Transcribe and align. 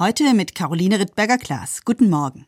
Heute 0.00 0.32
mit 0.32 0.54
Caroline 0.54 0.98
Rittberger-Klaas. 0.98 1.84
Guten 1.84 2.08
Morgen. 2.08 2.46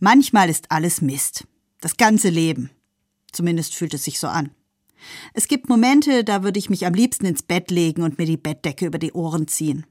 Manchmal 0.00 0.48
ist 0.48 0.70
alles 0.70 1.02
Mist. 1.02 1.46
Das 1.82 1.98
ganze 1.98 2.30
Leben. 2.30 2.70
Zumindest 3.32 3.74
fühlt 3.74 3.92
es 3.92 4.04
sich 4.04 4.18
so 4.18 4.28
an. 4.28 4.52
Es 5.34 5.46
gibt 5.46 5.68
Momente, 5.68 6.24
da 6.24 6.42
würde 6.42 6.58
ich 6.58 6.70
mich 6.70 6.86
am 6.86 6.94
liebsten 6.94 7.26
ins 7.26 7.42
Bett 7.42 7.70
legen 7.70 8.00
und 8.00 8.16
mir 8.16 8.24
die 8.24 8.38
Bettdecke 8.38 8.86
über 8.86 8.98
die 8.98 9.12
Ohren 9.12 9.46
ziehen. 9.46 9.84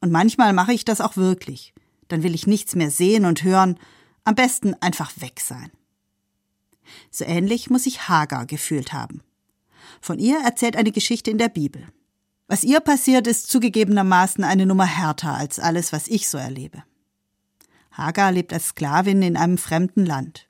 Und 0.00 0.10
manchmal 0.10 0.54
mache 0.54 0.72
ich 0.72 0.86
das 0.86 1.02
auch 1.02 1.18
wirklich. 1.18 1.74
Dann 2.08 2.22
will 2.22 2.34
ich 2.34 2.46
nichts 2.46 2.74
mehr 2.74 2.90
sehen 2.90 3.26
und 3.26 3.44
hören, 3.44 3.78
am 4.24 4.36
besten 4.36 4.72
einfach 4.80 5.12
weg 5.20 5.38
sein. 5.38 5.70
So 7.10 7.26
ähnlich 7.26 7.68
muss 7.68 7.84
sich 7.84 8.08
Hagar 8.08 8.46
gefühlt 8.46 8.94
haben. 8.94 9.20
Von 10.00 10.18
ihr 10.18 10.38
erzählt 10.42 10.76
eine 10.76 10.92
Geschichte 10.92 11.30
in 11.30 11.36
der 11.36 11.50
Bibel. 11.50 11.86
Was 12.50 12.64
ihr 12.64 12.80
passiert, 12.80 13.28
ist 13.28 13.48
zugegebenermaßen 13.48 14.42
eine 14.42 14.66
Nummer 14.66 14.84
härter 14.84 15.34
als 15.34 15.60
alles, 15.60 15.92
was 15.92 16.08
ich 16.08 16.28
so 16.28 16.36
erlebe. 16.36 16.82
Hagar 17.92 18.32
lebt 18.32 18.52
als 18.52 18.70
Sklavin 18.70 19.22
in 19.22 19.36
einem 19.36 19.56
fremden 19.56 20.04
Land. 20.04 20.48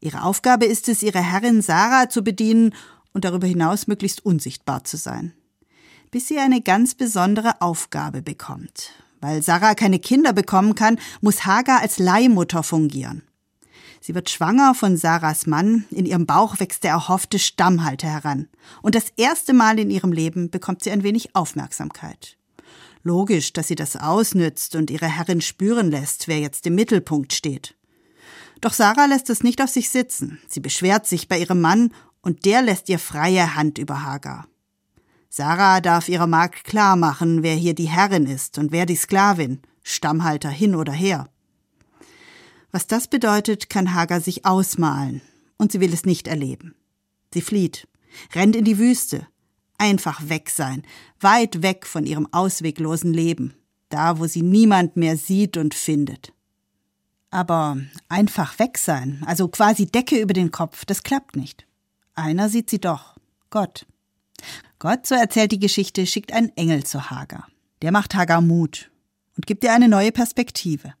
Ihre 0.00 0.24
Aufgabe 0.24 0.64
ist 0.64 0.88
es, 0.88 1.04
ihre 1.04 1.22
Herrin 1.22 1.62
Sarah 1.62 2.08
zu 2.08 2.24
bedienen 2.24 2.74
und 3.12 3.24
darüber 3.24 3.46
hinaus 3.46 3.86
möglichst 3.86 4.26
unsichtbar 4.26 4.82
zu 4.82 4.96
sein. 4.96 5.32
Bis 6.10 6.26
sie 6.26 6.40
eine 6.40 6.62
ganz 6.62 6.96
besondere 6.96 7.60
Aufgabe 7.60 8.22
bekommt. 8.22 8.90
Weil 9.20 9.40
Sarah 9.40 9.76
keine 9.76 10.00
Kinder 10.00 10.32
bekommen 10.32 10.74
kann, 10.74 10.98
muss 11.20 11.46
Hagar 11.46 11.80
als 11.80 12.00
Leihmutter 12.00 12.64
fungieren. 12.64 13.22
Sie 14.00 14.14
wird 14.14 14.30
schwanger 14.30 14.74
von 14.74 14.96
Sarahs 14.96 15.46
Mann, 15.46 15.84
in 15.90 16.06
ihrem 16.06 16.24
Bauch 16.24 16.58
wächst 16.58 16.84
der 16.84 16.92
erhoffte 16.92 17.38
Stammhalter 17.38 18.08
heran. 18.08 18.48
Und 18.80 18.94
das 18.94 19.12
erste 19.16 19.52
Mal 19.52 19.78
in 19.78 19.90
ihrem 19.90 20.10
Leben 20.10 20.50
bekommt 20.50 20.82
sie 20.82 20.90
ein 20.90 21.02
wenig 21.02 21.36
Aufmerksamkeit. 21.36 22.38
Logisch, 23.02 23.52
dass 23.52 23.68
sie 23.68 23.74
das 23.74 23.96
ausnützt 23.96 24.74
und 24.74 24.90
ihre 24.90 25.06
Herrin 25.06 25.42
spüren 25.42 25.90
lässt, 25.90 26.28
wer 26.28 26.38
jetzt 26.38 26.66
im 26.66 26.74
Mittelpunkt 26.74 27.32
steht. 27.34 27.76
Doch 28.62 28.72
Sarah 28.72 29.06
lässt 29.06 29.30
es 29.30 29.42
nicht 29.42 29.62
auf 29.62 29.70
sich 29.70 29.90
sitzen. 29.90 30.38
Sie 30.46 30.60
beschwert 30.60 31.06
sich 31.06 31.28
bei 31.28 31.38
ihrem 31.38 31.60
Mann 31.60 31.92
und 32.22 32.44
der 32.44 32.62
lässt 32.62 32.88
ihr 32.88 32.98
freie 32.98 33.54
Hand 33.54 33.78
über 33.78 34.02
Hagar. 34.02 34.46
Sarah 35.28 35.80
darf 35.80 36.08
ihrer 36.08 36.26
Magd 36.26 36.64
klar 36.64 36.96
machen, 36.96 37.42
wer 37.42 37.54
hier 37.54 37.74
die 37.74 37.88
Herrin 37.88 38.26
ist 38.26 38.58
und 38.58 38.72
wer 38.72 38.84
die 38.84 38.96
Sklavin, 38.96 39.62
Stammhalter 39.82 40.50
hin 40.50 40.74
oder 40.74 40.92
her. 40.92 41.28
Was 42.72 42.86
das 42.86 43.08
bedeutet, 43.08 43.68
kann 43.68 43.94
Hagar 43.94 44.20
sich 44.20 44.46
ausmalen, 44.46 45.22
und 45.56 45.72
sie 45.72 45.80
will 45.80 45.92
es 45.92 46.04
nicht 46.04 46.28
erleben. 46.28 46.74
Sie 47.34 47.40
flieht, 47.40 47.88
rennt 48.34 48.56
in 48.56 48.64
die 48.64 48.78
Wüste, 48.78 49.26
einfach 49.78 50.28
weg 50.28 50.50
sein, 50.50 50.82
weit 51.20 51.62
weg 51.62 51.86
von 51.86 52.06
ihrem 52.06 52.28
ausweglosen 52.32 53.12
Leben, 53.12 53.54
da 53.88 54.18
wo 54.18 54.26
sie 54.26 54.42
niemand 54.42 54.96
mehr 54.96 55.16
sieht 55.16 55.56
und 55.56 55.74
findet. 55.74 56.32
Aber 57.30 57.78
einfach 58.08 58.58
weg 58.58 58.78
sein, 58.78 59.22
also 59.26 59.48
quasi 59.48 59.86
Decke 59.86 60.20
über 60.20 60.34
den 60.34 60.50
Kopf, 60.50 60.84
das 60.84 61.02
klappt 61.02 61.36
nicht. 61.36 61.66
Einer 62.14 62.48
sieht 62.48 62.70
sie 62.70 62.80
doch, 62.80 63.16
Gott. 63.50 63.86
Gott, 64.78 65.06
so 65.06 65.14
erzählt 65.14 65.52
die 65.52 65.58
Geschichte, 65.58 66.06
schickt 66.06 66.32
einen 66.32 66.56
Engel 66.56 66.84
zu 66.84 67.10
Hagar. 67.10 67.46
Der 67.82 67.92
macht 67.92 68.14
Hagar 68.14 68.40
Mut 68.40 68.90
und 69.36 69.46
gibt 69.46 69.64
ihr 69.64 69.72
eine 69.72 69.88
neue 69.88 70.12
Perspektive. 70.12 70.94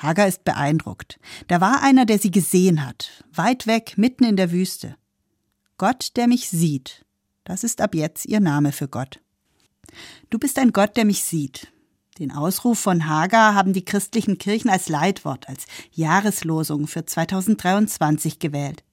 Hagar 0.00 0.26
ist 0.26 0.44
beeindruckt. 0.44 1.20
Da 1.48 1.60
war 1.60 1.82
einer, 1.82 2.06
der 2.06 2.18
sie 2.18 2.30
gesehen 2.30 2.86
hat, 2.86 3.24
weit 3.32 3.66
weg, 3.66 3.94
mitten 3.96 4.24
in 4.24 4.36
der 4.36 4.50
Wüste. 4.50 4.96
Gott, 5.76 6.16
der 6.16 6.26
mich 6.26 6.48
sieht. 6.48 7.04
Das 7.44 7.64
ist 7.64 7.80
ab 7.80 7.94
jetzt 7.94 8.24
ihr 8.26 8.40
Name 8.40 8.72
für 8.72 8.88
Gott. 8.88 9.20
Du 10.30 10.38
bist 10.38 10.58
ein 10.58 10.72
Gott, 10.72 10.96
der 10.96 11.04
mich 11.04 11.24
sieht. 11.24 11.72
Den 12.18 12.32
Ausruf 12.32 12.78
von 12.78 13.08
Hagar 13.08 13.54
haben 13.54 13.72
die 13.72 13.84
christlichen 13.84 14.38
Kirchen 14.38 14.70
als 14.70 14.88
Leitwort, 14.88 15.48
als 15.48 15.66
Jahreslosung 15.92 16.86
für 16.86 17.04
2023 17.04 18.38
gewählt. 18.38 18.84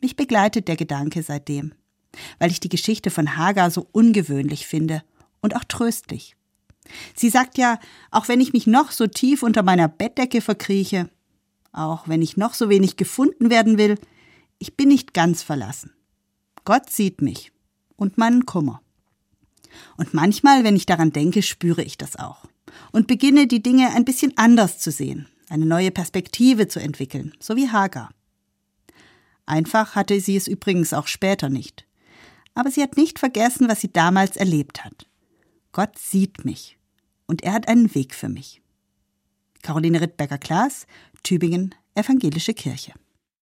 Mich 0.00 0.16
begleitet 0.16 0.68
der 0.68 0.76
Gedanke 0.76 1.22
seitdem, 1.22 1.74
weil 2.38 2.50
ich 2.50 2.60
die 2.60 2.68
Geschichte 2.68 3.10
von 3.10 3.36
Hagar 3.36 3.70
so 3.70 3.88
ungewöhnlich 3.92 4.66
finde 4.66 5.02
und 5.40 5.56
auch 5.56 5.64
tröstlich. 5.64 6.36
Sie 7.14 7.30
sagt 7.30 7.58
ja, 7.58 7.78
auch 8.10 8.28
wenn 8.28 8.40
ich 8.40 8.52
mich 8.52 8.66
noch 8.66 8.90
so 8.90 9.06
tief 9.06 9.42
unter 9.42 9.62
meiner 9.62 9.88
Bettdecke 9.88 10.40
verkrieche, 10.40 11.08
auch 11.72 12.08
wenn 12.08 12.22
ich 12.22 12.36
noch 12.36 12.54
so 12.54 12.68
wenig 12.68 12.96
gefunden 12.96 13.50
werden 13.50 13.78
will, 13.78 13.98
ich 14.58 14.76
bin 14.76 14.88
nicht 14.88 15.14
ganz 15.14 15.42
verlassen. 15.42 15.92
Gott 16.64 16.90
sieht 16.90 17.22
mich 17.22 17.52
und 17.96 18.18
meinen 18.18 18.46
Kummer. 18.46 18.82
Und 19.96 20.14
manchmal, 20.14 20.64
wenn 20.64 20.76
ich 20.76 20.86
daran 20.86 21.12
denke, 21.12 21.42
spüre 21.42 21.82
ich 21.82 21.96
das 21.96 22.16
auch 22.16 22.44
und 22.92 23.06
beginne 23.06 23.46
die 23.46 23.62
Dinge 23.62 23.90
ein 23.94 24.04
bisschen 24.04 24.36
anders 24.36 24.78
zu 24.78 24.90
sehen, 24.90 25.28
eine 25.48 25.66
neue 25.66 25.90
Perspektive 25.90 26.68
zu 26.68 26.80
entwickeln, 26.80 27.32
so 27.40 27.56
wie 27.56 27.70
Hagar. 27.70 28.10
Einfach 29.46 29.94
hatte 29.94 30.20
sie 30.20 30.36
es 30.36 30.46
übrigens 30.46 30.92
auch 30.92 31.06
später 31.06 31.48
nicht. 31.48 31.86
Aber 32.54 32.70
sie 32.70 32.82
hat 32.82 32.96
nicht 32.96 33.18
vergessen, 33.18 33.68
was 33.68 33.80
sie 33.80 33.92
damals 33.92 34.36
erlebt 34.36 34.84
hat. 34.84 35.06
Gott 35.72 35.98
sieht 35.98 36.44
mich 36.44 36.78
und 37.26 37.42
er 37.42 37.54
hat 37.54 37.68
einen 37.68 37.94
Weg 37.94 38.14
für 38.14 38.28
mich. 38.28 38.60
Caroline 39.62 40.00
Rittberger-Klaas, 40.00 40.86
Tübingen, 41.22 41.74
Evangelische 41.94 42.54
Kirche. 42.54 42.92